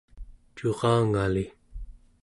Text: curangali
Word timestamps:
curangali 0.55 1.45